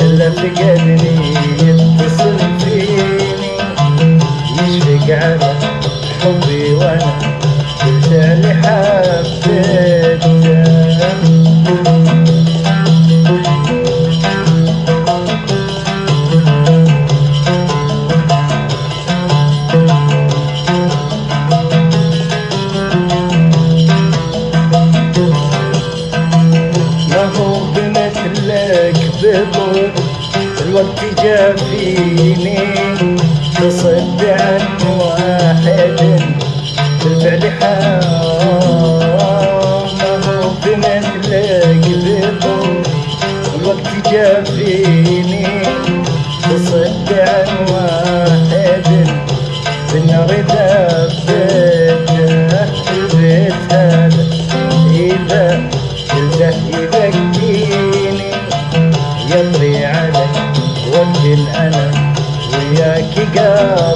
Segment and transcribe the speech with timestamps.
[0.00, 1.14] إلا فقدني
[1.62, 4.18] يتصل فيني.
[4.58, 5.50] يشفق على
[6.22, 7.12] حبي وأنا
[7.82, 8.89] قلت لحالي.
[29.22, 29.90] بطول
[30.60, 32.58] الوقت جا فيني
[33.54, 34.60] تصد عن
[35.00, 35.98] واحد
[37.04, 39.08] بالفعل حرام
[40.64, 42.82] بمثلك بطول
[43.60, 45.46] الوقت جا فيني
[46.42, 48.88] تصد عن واحد
[49.92, 50.30] بالنار
[51.28, 54.24] ذبته البيت هذا
[54.92, 55.79] إذا
[63.62, 63.89] love.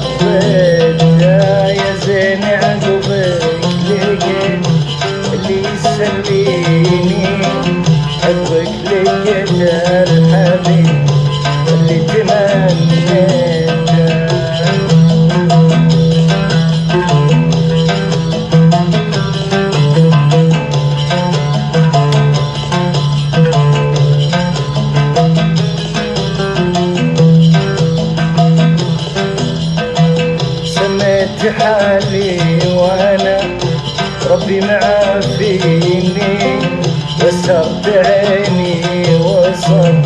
[31.51, 32.39] حالي
[32.77, 33.39] وأنا
[34.31, 36.13] ربي معافيني
[37.25, 38.83] وسرت عيني
[39.17, 40.03] وصل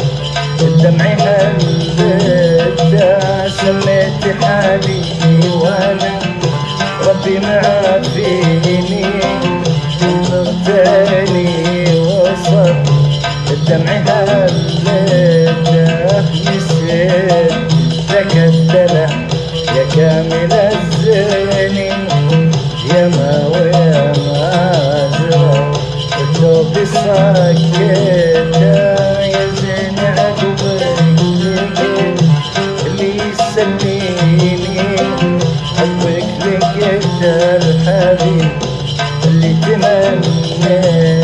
[0.61, 1.05] الدمع
[1.85, 3.09] هلتا
[3.49, 5.03] سميت حالي
[5.55, 6.19] وأنا
[7.07, 9.05] ربي معافيني
[10.03, 12.75] وسرت عيني وصل
[13.51, 14.65] الدمع هلتا
[16.35, 17.58] نسيت
[23.47, 25.73] ويا ما زرع
[26.21, 27.93] الثوب سكتة
[28.59, 30.99] يا زين عقبك
[32.87, 34.53] اللي يسليني
[35.77, 38.51] حبك لقيت الحبيب
[39.25, 41.18] اللي تمنيته